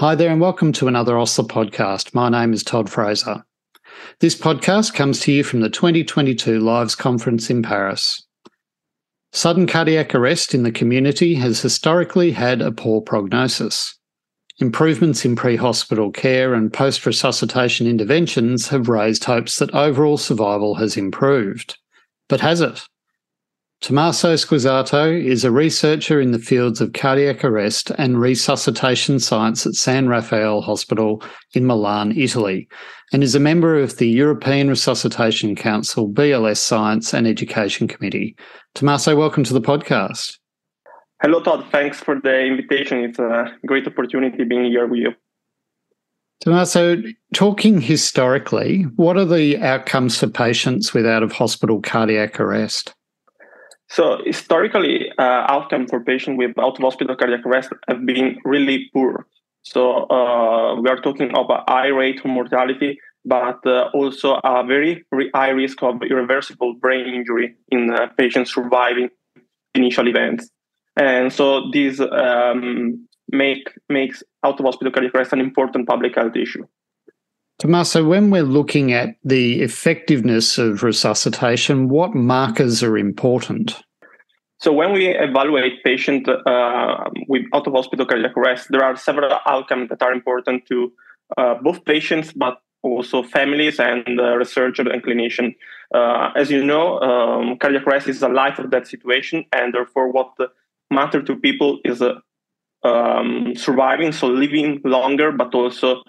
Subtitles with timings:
[0.00, 2.12] Hi there, and welcome to another OSLA podcast.
[2.12, 3.42] My name is Todd Fraser.
[4.20, 8.22] This podcast comes to you from the 2022 Lives Conference in Paris.
[9.32, 13.98] Sudden cardiac arrest in the community has historically had a poor prognosis.
[14.58, 20.74] Improvements in pre hospital care and post resuscitation interventions have raised hopes that overall survival
[20.74, 21.78] has improved.
[22.28, 22.82] But has it?
[23.82, 29.74] Tommaso Squizzato is a researcher in the fields of cardiac arrest and resuscitation science at
[29.74, 32.68] San Raffaele Hospital in Milan, Italy,
[33.12, 38.34] and is a member of the European Resuscitation Council BLS Science and Education Committee.
[38.74, 40.38] Tommaso, welcome to the podcast.
[41.22, 41.66] Hello, Todd.
[41.70, 43.04] Thanks for the invitation.
[43.04, 45.12] It's a great opportunity being here with you.
[46.40, 47.02] Tommaso,
[47.34, 52.95] talking historically, what are the outcomes for patients with out of hospital cardiac arrest?
[53.88, 58.90] So historically, uh, outcome for patients with out of hospital cardiac arrest have been really
[58.92, 59.26] poor.
[59.62, 65.04] So uh, we are talking about high rate of mortality, but uh, also a very
[65.34, 69.08] high risk of irreversible brain injury in uh, patients surviving
[69.74, 70.50] initial events.
[70.96, 76.36] And so this um, make makes out of hospital cardiac arrest an important public health
[76.36, 76.66] issue.
[77.58, 83.82] Tommaso, when we're looking at the effectiveness of resuscitation, what markers are important?
[84.58, 89.32] So, when we evaluate patients uh, with out of hospital cardiac arrest, there are several
[89.46, 90.92] outcomes that are important to
[91.38, 95.54] uh, both patients, but also families and uh, researchers and clinicians.
[95.94, 100.12] Uh, as you know, um, cardiac arrest is a life or death situation, and therefore,
[100.12, 100.32] what
[100.90, 102.14] matters to people is uh,
[102.82, 106.02] um, surviving, so living longer, but also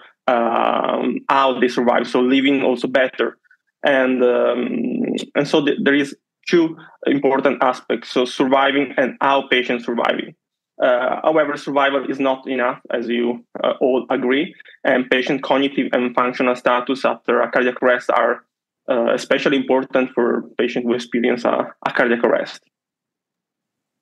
[0.98, 2.06] um, how they survive.
[2.06, 3.38] So living also better,
[3.82, 5.04] and um,
[5.34, 6.16] and so th- there is
[6.48, 8.10] two important aspects.
[8.10, 10.34] So surviving and how patients surviving.
[10.82, 14.54] Uh, however, survival is not enough, as you uh, all agree,
[14.84, 18.44] and patient cognitive and functional status after a cardiac arrest are
[18.90, 22.62] uh, especially important for patients who experience a, a cardiac arrest.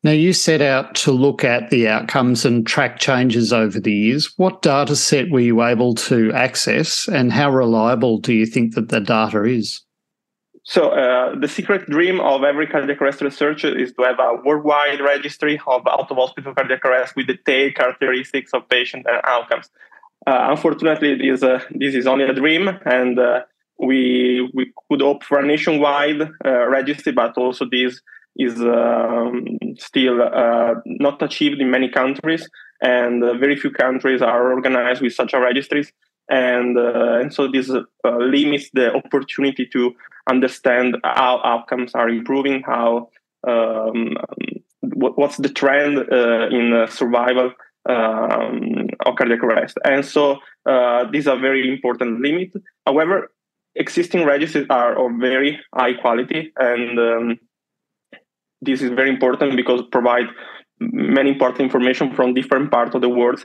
[0.07, 4.33] Now, you set out to look at the outcomes and track changes over the years.
[4.37, 8.89] What data set were you able to access, and how reliable do you think that
[8.89, 9.83] the data is?
[10.63, 15.01] So, uh, the secret dream of every cardiac arrest researcher is to have a worldwide
[15.01, 19.71] registry of out of hospital cardiac arrest with detailed characteristics of patient and outcomes.
[20.25, 23.41] Uh, unfortunately, this, uh, this is only a dream, and uh,
[23.81, 28.01] we, we could hope for a nationwide uh, registry, but also this
[28.39, 32.49] is um, still uh, not achieved in many countries,
[32.83, 35.93] and uh, very few countries are organized with such a registries.
[36.29, 39.95] And, uh, and so this uh, limits the opportunity to
[40.29, 43.11] understand how outcomes are improving, how
[43.47, 44.17] um,
[44.81, 47.53] what, what's the trend uh, in survival
[47.89, 49.79] um, of cardiac arrest.
[49.85, 52.53] And so uh, these are very important limit.
[52.85, 53.31] However,
[53.77, 57.39] existing registries are of very high quality and um,
[58.61, 60.27] this is very important because provide
[60.81, 63.45] many important information from different parts of the world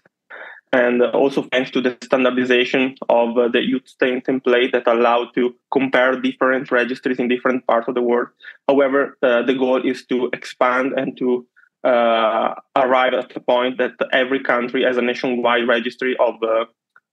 [0.74, 6.20] and also thanks to the standardization of uh, the Utstein template that allow to compare
[6.20, 8.30] different registries in different parts of the world.
[8.70, 11.46] However, uh, the goal is to expand and to
[11.84, 16.66] uh, arrive at the point that every country has a nationwide registry of uh,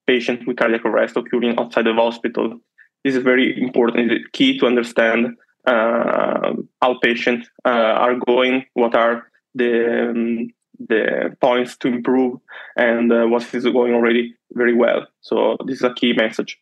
[0.06, 2.60] patients with cardiac arrest occurring outside of hospital.
[3.04, 4.12] This is very important.
[4.32, 5.36] Key to understand
[5.66, 10.48] uh, how patients uh, are going, what are the um,
[10.78, 12.38] the points to improve,
[12.76, 15.06] and uh, what is going already very well.
[15.20, 16.58] So this is a key message.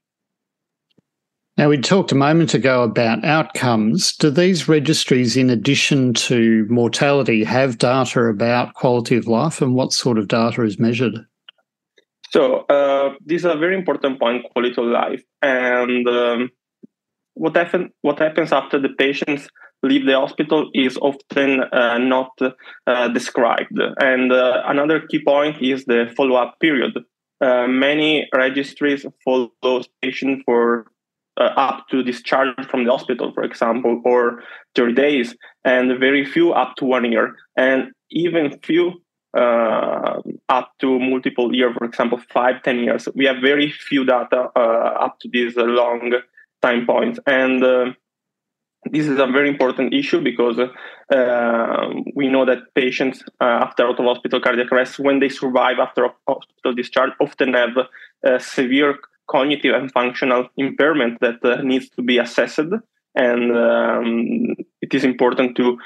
[1.58, 4.14] Now, we talked a moment ago about outcomes.
[4.14, 9.94] Do these registries, in addition to mortality, have data about quality of life and what
[9.94, 11.14] sort of data is measured?
[12.30, 15.22] So, uh, this is a very important point quality of life.
[15.40, 16.50] And um,
[17.36, 19.48] what, happen, what happens after the patients
[19.82, 22.30] leave the hospital is often uh, not
[22.86, 23.78] uh, described.
[24.00, 26.96] And uh, another key point is the follow up period.
[27.40, 30.86] Uh, many registries follow patients for
[31.38, 34.42] uh, up to discharge from the hospital, for example, or
[34.74, 38.94] 30 days, and very few up to one year, and even few
[39.36, 43.06] uh, up to multiple years, for example, five, ten years.
[43.14, 46.14] We have very few data up to this long
[46.62, 47.18] time points.
[47.26, 47.86] And uh,
[48.90, 53.98] this is a very important issue because uh, we know that patients uh, after out
[53.98, 58.96] of hospital cardiac arrest, when they survive after hospital discharge, often have uh, severe
[59.28, 62.60] cognitive and functional impairment that uh, needs to be assessed.
[63.14, 65.78] And um, it is important to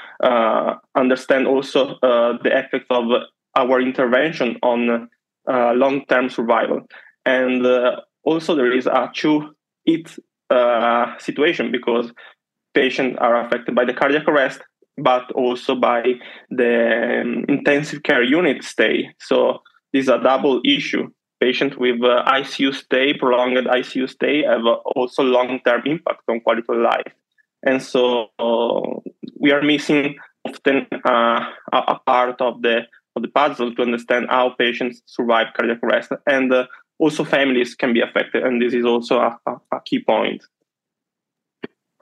[0.95, 3.05] understand also the effect of
[3.55, 5.09] our intervention on
[5.47, 6.81] long-term survival.
[7.25, 7.65] And
[8.25, 10.19] also there is a two-hit
[10.51, 12.11] uh, situation because
[12.73, 14.61] patients are affected by the cardiac arrest,
[14.97, 16.03] but also by
[16.49, 19.09] the um, intensive care unit stay.
[19.19, 19.61] So
[19.93, 21.09] this is a double issue.
[21.39, 24.61] Patients with uh, ICU stay, prolonged ICU stay, have
[24.95, 27.13] also long-term impact on quality of life.
[27.63, 28.99] And so uh,
[29.39, 30.15] we are missing
[30.47, 31.39] often uh,
[31.73, 32.81] a part of the
[33.15, 36.65] of the puzzle to understand how patients survive cardiac arrest, and uh,
[37.01, 40.43] also families can be affected, and this is also a, a, a key point.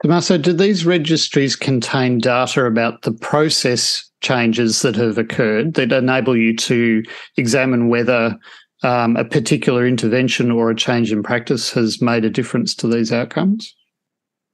[0.02, 6.36] Tommaso, do these registries contain data about the process changes that have occurred that enable
[6.36, 7.02] you to
[7.36, 8.38] examine whether
[8.82, 13.12] um, a particular intervention or a change in practice has made a difference to these
[13.12, 13.74] outcomes?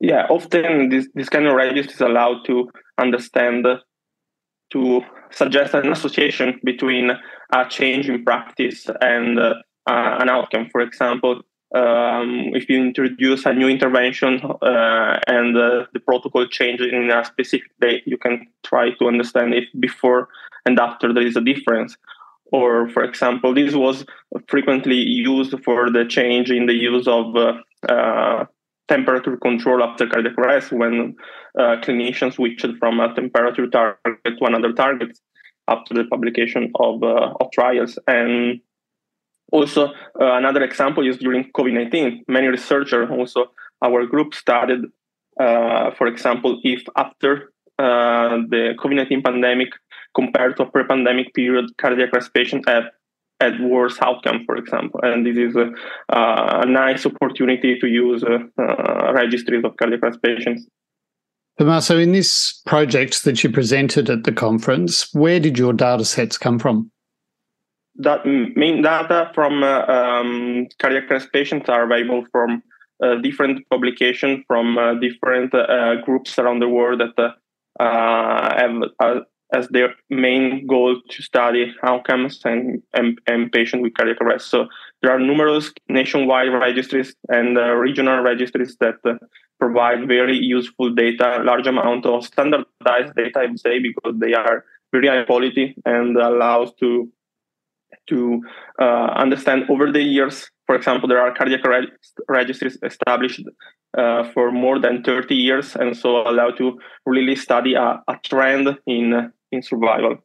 [0.00, 2.68] Yeah, often this, this kind of registries allowed to
[2.98, 3.66] understand,
[4.72, 7.10] to suggest an association between
[7.52, 9.54] a change in practice and uh,
[9.86, 10.68] an outcome.
[10.70, 11.42] For example,
[11.74, 17.24] um, if you introduce a new intervention uh, and uh, the protocol changes in a
[17.24, 20.28] specific date, you can try to understand if before
[20.64, 21.96] and after there is a difference.
[22.52, 24.04] Or, for example, this was
[24.48, 27.54] frequently used for the change in the use of uh,
[27.88, 28.44] uh
[28.88, 31.16] temperature control after cardiac arrest when
[31.58, 35.18] uh, clinicians switched from a temperature target to another target
[35.66, 37.98] after the publication of, uh, of trials.
[38.06, 38.60] And
[39.52, 39.92] also, uh,
[40.36, 42.24] another example is during COVID 19.
[42.28, 43.52] Many researchers, also
[43.82, 44.80] our group, studied,
[45.38, 49.68] uh, for example, if after uh, the COVID 19 pandemic
[50.14, 52.84] compared to a pre pandemic period, cardiac arrest patients had,
[53.40, 54.98] had worse outcome, for example.
[55.02, 55.70] And this is a,
[56.08, 60.66] a nice opportunity to use uh, uh, registries of cardiac arrest patients.
[61.80, 66.36] So, in this project that you presented at the conference, where did your data sets
[66.36, 66.90] come from?
[67.98, 71.10] That main data from uh, um, cardiac
[71.68, 72.62] are available from
[73.02, 78.54] uh, different publications from uh, different uh, groups around the world that uh, uh,
[78.98, 84.48] have as their main goal to study outcomes and, and, and patients with cardiac arrest.
[84.48, 84.66] So
[85.02, 88.96] there are numerous nationwide registries and regional registries that
[89.60, 94.64] provide very useful data, large amount of standardized data, I would say, because they are
[94.92, 97.08] very high quality and allows to
[98.08, 98.40] to
[98.80, 100.50] uh, understand over the years.
[100.66, 101.90] For example, there are cardiac reg-
[102.28, 103.42] registries established
[103.96, 108.76] uh, for more than 30 years, and so allow to really study a, a trend
[108.86, 110.18] in in survival.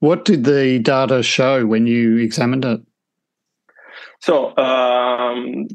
[0.00, 2.80] What did the data show when you examined it?
[4.20, 5.66] So, um,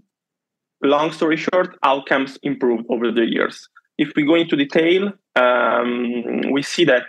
[0.84, 3.68] long story short, outcomes improved over the years.
[4.04, 7.08] If we go into detail, um, we see that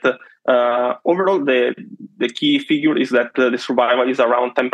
[0.49, 1.75] uh, overall, the
[2.17, 4.71] the key figure is that uh, the survival is around 10%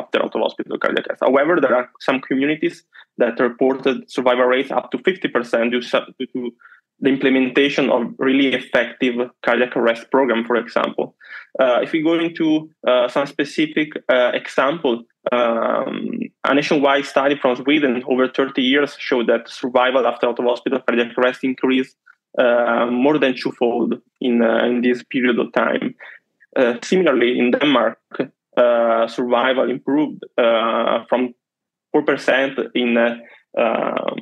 [0.00, 1.22] after out of hospital cardiac arrest.
[1.22, 2.84] However, there are some communities
[3.18, 6.50] that reported survival rates up to 50% due to
[7.00, 9.14] the implementation of really effective
[9.44, 11.14] cardiac arrest program, for example.
[11.58, 17.56] Uh, if we go into uh, some specific uh, example, um, a nationwide study from
[17.56, 21.96] Sweden over 30 years showed that survival after out of hospital cardiac arrest increased
[22.38, 25.94] uh, more than twofold in, uh, in this period of time.
[26.56, 27.98] Uh, similarly, in Denmark,
[29.08, 31.34] survival improved from
[31.94, 32.96] 4% in
[33.56, 34.16] um,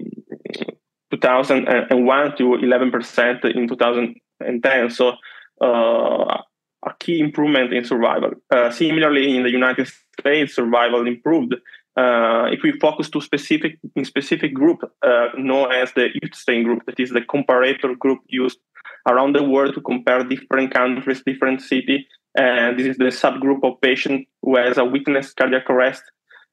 [1.11, 4.91] 2001 to 11% in 2010.
[4.91, 5.13] So
[5.61, 6.43] uh,
[6.85, 8.31] a key improvement in survival.
[8.51, 11.55] Uh, similarly, in the United States, survival improved
[11.97, 16.85] uh, if we focus to specific in specific group uh, known as the Utstein group,
[16.85, 18.59] that is the comparator group used
[19.09, 22.05] around the world to compare different countries, different cities.
[22.37, 26.03] And this is the subgroup of patients who has a witnessed cardiac arrest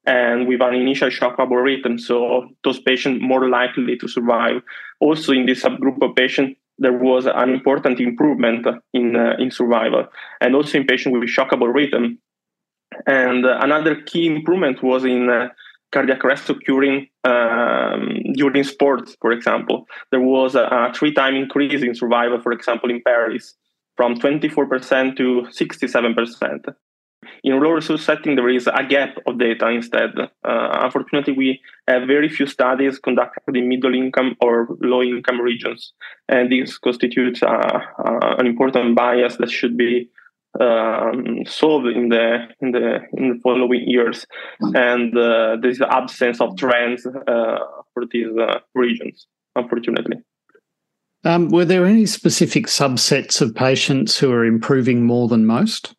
[0.06, 1.98] and with an initial shock rhythm.
[1.98, 4.62] So those patients more likely to survive.
[5.00, 10.08] Also in this subgroup of patients, there was an important improvement in uh, in survival,
[10.42, 12.18] and also in patients with shockable rhythm,
[13.06, 15.50] and uh, another key improvement was in uh,
[15.92, 19.86] cardiac arrest occurring um, during sports, for example.
[20.12, 23.56] There was a, a three time increase in survival, for example, in Paris,
[23.96, 26.76] from 24% to 67%.
[27.44, 30.12] In rural resource setting, there is a gap of data instead.
[30.18, 35.92] Uh, unfortunately, we have very few studies conducted in middle income or low income regions,
[36.30, 40.10] and this constitutes uh, uh, an important bias that should be
[40.62, 44.26] um, solved in the in the in the following years,
[44.74, 47.60] and uh, there is the absence of trends uh,
[47.94, 50.18] for these uh, regions, unfortunately.
[51.26, 55.96] Um, were there any specific subsets of patients who are improving more than most?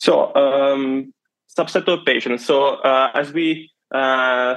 [0.00, 1.12] So, um,
[1.56, 2.46] subset of patients.
[2.46, 4.56] So uh, as we uh,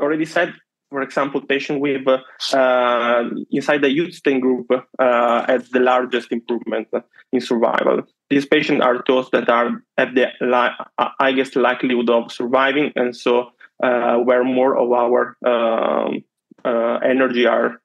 [0.00, 0.54] already said,
[0.90, 6.88] for example, patient with uh, inside the Utstein group uh, had the largest improvement
[7.32, 8.02] in survival.
[8.28, 13.52] These patients are those that are at the li- highest likelihood of surviving, and so
[13.82, 16.22] uh, where more of our um,
[16.62, 17.80] uh, energy are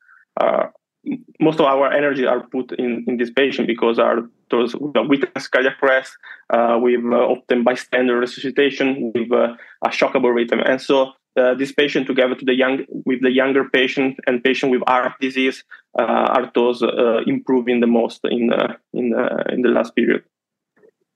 [1.39, 5.81] most of our energy are put in, in this patient because are those witness cardiac
[5.83, 6.11] arrest
[6.49, 9.53] uh, with uh, often bystander resuscitation with uh,
[9.85, 10.59] a shockable rhythm.
[10.65, 14.71] And so uh, this patient together to the young with the younger patient and patient
[14.71, 15.63] with heart disease
[15.99, 18.51] uh, are those uh, improving the most in
[18.93, 19.13] in
[19.49, 20.23] in the last period.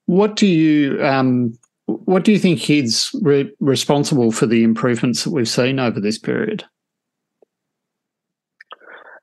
[0.05, 5.31] What do you um, what do you think is re- responsible for the improvements that
[5.31, 6.65] we've seen over this period?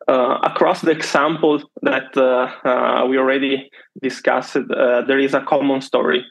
[0.08, 3.68] Uh, across the examples that uh, uh, we already
[4.00, 6.24] discussed, there is a common story.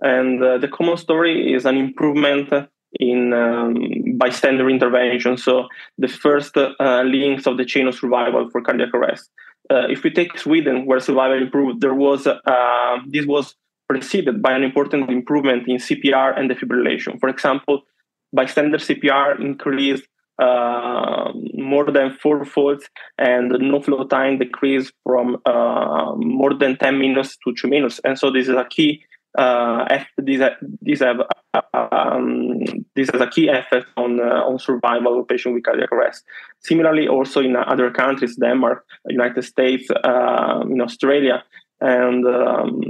[0.00, 2.52] And the common story is an improvement
[2.98, 3.76] in um,
[4.16, 5.36] bystander intervention.
[5.36, 5.68] So
[5.98, 9.30] the first uh, links of the chain of survival for cardiac arrest.
[9.70, 13.54] Uh, if we take Sweden, where survival improved, there was uh, this was
[13.88, 17.20] preceded by an important improvement in CPR and defibrillation.
[17.20, 17.82] For example,
[18.32, 20.06] bystander CPR increased
[20.40, 22.82] uh, more than fourfold,
[23.18, 28.00] and no flow time decreased from uh, more than 10 minutes to two minutes.
[28.04, 29.04] And so this is a key.
[29.38, 29.84] Uh,
[30.18, 31.16] these, have
[31.72, 32.60] um,
[32.96, 36.24] this has a key effect on uh, on survival of patients with cardiac arrest.
[36.60, 41.44] Similarly, also in other countries, Denmark, United States, uh, in Australia,
[41.80, 42.80] and um,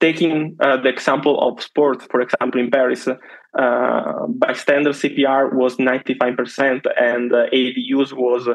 [0.00, 6.86] taking uh, the example of sport, for example, in Paris, uh, bystander CPR was 95%
[6.98, 8.48] and uh, AED use was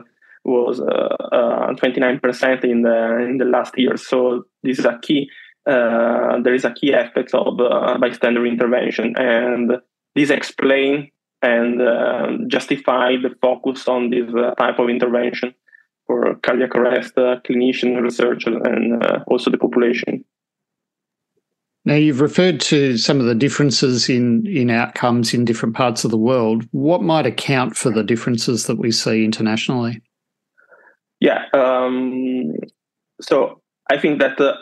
[0.44, 3.98] was 29% uh, in the in the last year.
[3.98, 5.30] So this is a key.
[5.66, 9.72] Uh, there is a key aspect of uh, bystander intervention, and
[10.14, 11.10] this explain
[11.42, 15.54] and justify the focus on this type of intervention
[16.08, 20.24] for cardiac arrest, clinician research, and also the population.
[21.86, 26.10] Now, you've referred to some of the differences in, in outcomes in different parts of
[26.10, 26.66] the world.
[26.72, 30.02] What might account for the differences that we see internationally?
[31.20, 31.44] Yeah.
[31.54, 32.54] Um,
[33.22, 34.54] so I think that uh,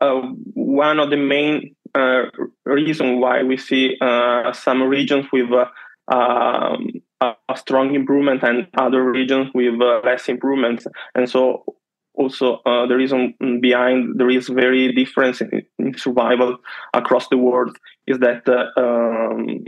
[0.00, 0.22] uh,
[0.54, 2.22] one of the main uh,
[2.64, 5.66] reasons why we see uh, some regions with uh,
[6.12, 11.64] um, a strong improvement and other regions with uh, less improvements, And so
[12.14, 16.58] also uh, the reason behind there is very difference in, in survival
[16.92, 17.76] across the world
[18.06, 19.64] is that uh, um,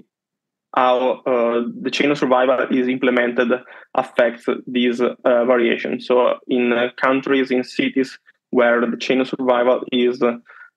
[0.77, 3.49] how uh, the chain of survival is implemented
[3.95, 6.07] affects these uh, variations.
[6.07, 8.19] So in uh, countries, in cities
[8.51, 10.21] where the chain of survival is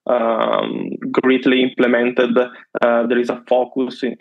[0.06, 4.16] um, greatly implemented, uh, there is a focus in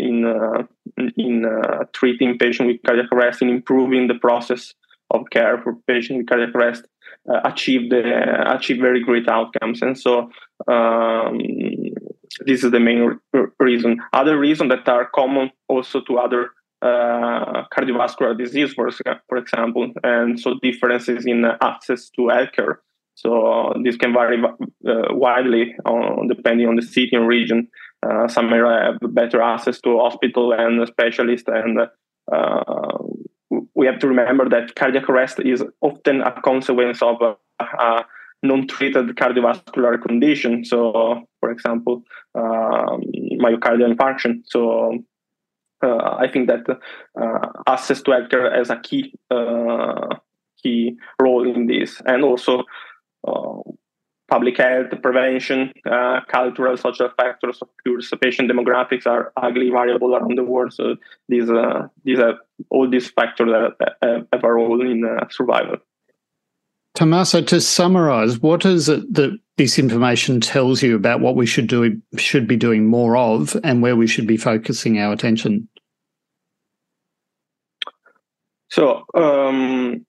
[0.97, 1.47] in, in
[1.93, 4.75] treating patients with cardiac arrest, in improving the process
[5.11, 6.85] of care for patients with cardiac arrest
[7.45, 8.03] achieve the
[8.55, 9.83] achieve very great outcomes.
[9.83, 10.31] And so
[10.69, 11.39] um,
[12.45, 14.01] this is the main re- reason.
[14.13, 16.51] Other reasons that are common also to other
[16.83, 18.91] uh, cardiovascular disease, for,
[19.29, 22.77] for example, and so differences in access to healthcare.
[23.15, 27.69] So this can vary uh, widely on, depending on the city and region.
[28.07, 31.79] Uh, some may have better access to hospital and specialists, and
[32.31, 32.99] uh,
[33.77, 38.05] we have to remember that cardiac arrest is often a consequence of a, a
[38.43, 40.65] non-treated cardiovascular condition.
[40.65, 42.03] So, for example,
[42.35, 43.03] um,
[43.41, 44.43] myocardial infarction.
[44.47, 44.99] So,
[45.85, 46.65] uh, I think that
[47.21, 50.17] uh, access to healthcare has a key uh,
[50.63, 52.65] key role in this, and also
[53.29, 53.61] uh,
[54.29, 60.37] public health, prevention, uh, cultural, social factors, of course, patient demographics are highly variable around
[60.37, 60.73] the world.
[60.73, 60.97] So
[61.29, 62.35] these uh, these are
[62.71, 65.77] all these factors that have a role in uh, survival.
[66.95, 71.67] Tommaso, to summarize, what is it that this information tells you about what we should
[71.67, 75.69] do should be doing more of and where we should be focusing our attention?
[78.71, 80.07] So um,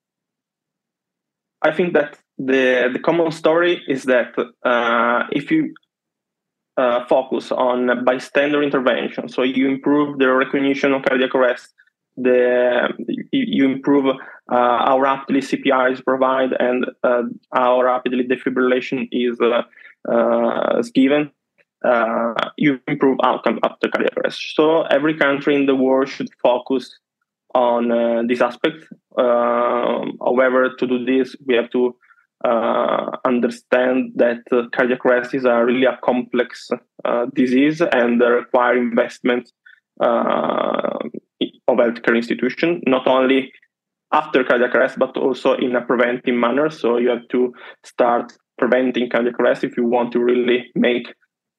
[1.61, 5.73] I think that the the common story is that uh, if you
[6.77, 11.73] uh, focus on bystander intervention, so you improve the recognition of cardiac arrest,
[12.15, 12.89] the
[13.31, 14.15] you improve uh,
[14.49, 19.63] how rapidly CPR is provided and uh, how rapidly defibrillation is uh,
[20.11, 21.31] uh, is given.
[22.57, 24.55] you improve outcome after cardiac arrest.
[24.55, 26.99] So every country in the world should focus
[27.55, 28.83] on this aspect.
[29.17, 31.95] however, to do this, we have to
[32.43, 36.69] uh, understand that uh, cardiac arrest is a really a complex
[37.05, 39.51] uh, disease and require investment
[39.99, 40.99] uh,
[41.67, 43.51] of healthcare institution, not only
[44.13, 46.69] after cardiac arrest, but also in a preventive manner.
[46.69, 47.53] So you have to
[47.83, 51.07] start preventing cardiac arrest if you want to really make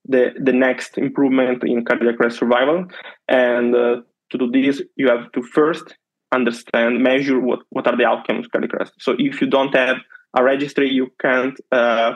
[0.04, 2.86] the, the next improvement in cardiac arrest survival.
[3.28, 3.96] And uh,
[4.30, 5.96] to do this, you have to first
[6.32, 8.92] understand, measure what, what are the outcomes of cardiac arrest.
[9.00, 9.96] So if you don't have
[10.34, 12.14] a registry, you can't uh,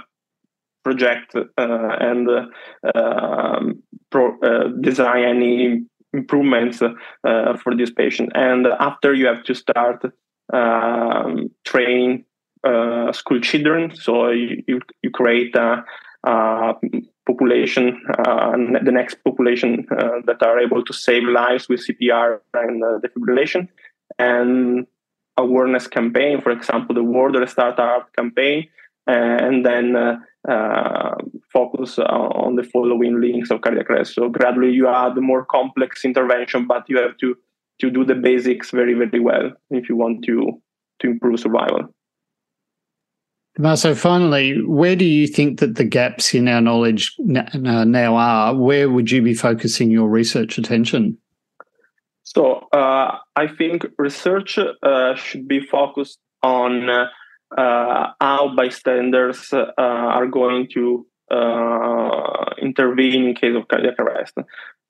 [0.85, 2.29] project uh, and
[2.95, 8.33] um, pro, uh, design any improvements for this patient.
[8.35, 10.05] And after you have to start
[10.53, 12.25] um, training
[13.13, 15.85] school children, so you, you, you create a,
[16.25, 16.75] a
[17.27, 18.53] population, uh,
[18.83, 23.69] the next population uh, that are able to save lives with CPR and uh, defibrillation,
[24.19, 24.87] and
[25.37, 28.69] awareness campaign, for example, the World Heart campaign,
[29.07, 30.17] and then uh,
[30.49, 31.15] uh,
[31.53, 34.15] focus on the following links of cardiac arrest.
[34.15, 37.37] So gradually you add more complex intervention, but you have to
[37.81, 40.61] to do the basics very very well if you want to
[41.01, 41.95] to improve survival.
[43.75, 48.57] So finally, where do you think that the gaps in our knowledge now are?
[48.57, 51.19] Where would you be focusing your research attention?
[52.35, 60.27] So uh, I think research uh, should be focused on uh, how bystanders uh, are
[60.27, 64.35] going to uh, intervene in case of cardiac arrest.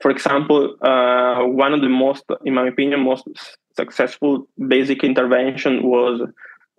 [0.00, 3.28] For example, uh, one of the most, in my opinion, most
[3.76, 6.20] successful basic intervention was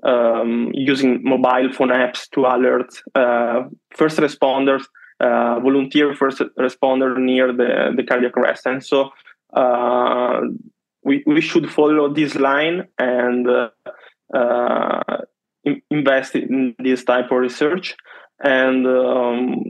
[0.03, 2.93] um, using mobile phone apps to alert
[3.97, 4.83] first responders,
[5.19, 8.65] volunteer first responder near the, the cardiac arrest.
[8.65, 9.09] And so
[9.55, 10.41] uh,
[11.03, 13.69] we, we should follow this line and uh,
[14.35, 15.17] uh,
[15.89, 17.95] invest in this type of research.
[18.43, 19.63] And um,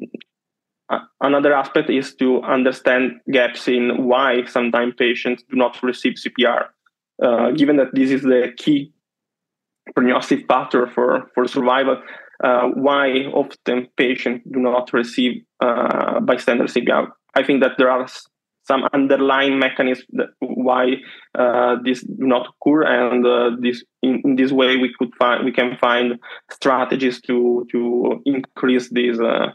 [1.21, 6.65] another aspect is to understand gaps in why sometimes patients do not receive CPR.
[7.23, 8.91] Uh, given that this is the key
[9.93, 12.01] prognostic factor for, for survival,
[12.43, 17.07] uh, why often patients do not receive uh, bystander CPR.
[17.35, 18.07] I think that there are
[18.65, 20.07] some underlying mechanisms
[20.39, 20.93] why
[21.37, 25.43] uh, this do not occur, and uh, this in, in, this way we could find
[25.43, 26.19] we can find
[26.51, 29.47] strategies to to increase this uh,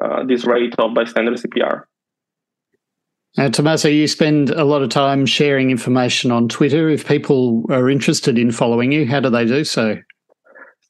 [0.00, 1.84] uh this rate of bystander CPR.
[3.36, 6.88] Now, Tommaso, you spend a lot of time sharing information on Twitter.
[6.88, 9.96] If people are interested in following you, how do they do so?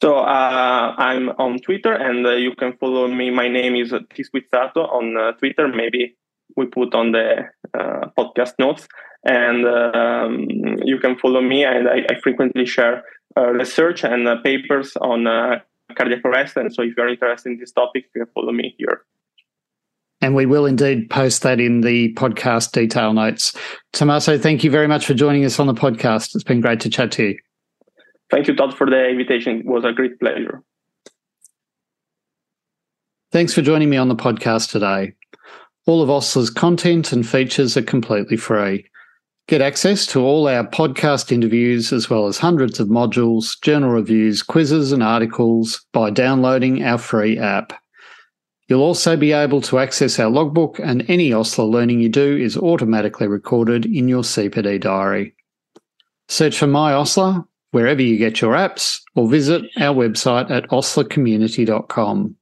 [0.02, 3.30] So uh, I'm on Twitter, and uh, you can follow me.
[3.30, 5.68] My name is Tisquizzato on uh, Twitter.
[5.68, 6.16] Maybe
[6.56, 8.86] we put on the uh, podcast notes,
[9.24, 10.48] and um,
[10.84, 11.64] you can follow me.
[11.64, 13.04] And I, I frequently share
[13.36, 15.24] uh, research and uh, papers on
[15.96, 16.56] cardiac arrest.
[16.56, 19.02] And so, if you're interested in this topic, you can follow me here.
[20.20, 23.54] And we will indeed post that in the podcast detail notes.
[23.92, 26.34] Tommaso, thank you very much for joining us on the podcast.
[26.34, 27.38] It's been great to chat to you.
[28.30, 29.58] Thank you, Todd, for the invitation.
[29.58, 30.62] It was a great pleasure.
[33.32, 35.12] Thanks for joining me on the podcast today.
[35.86, 38.86] All of OSLA's content and features are completely free.
[39.46, 44.42] Get access to all our podcast interviews as well as hundreds of modules, journal reviews,
[44.42, 47.74] quizzes, and articles by downloading our free app.
[48.68, 52.56] You'll also be able to access our logbook, and any OSLA learning you do is
[52.56, 55.34] automatically recorded in your CPD diary.
[56.28, 62.36] Search for My OSLA wherever you get your apps or visit our website at oslacommunity.com.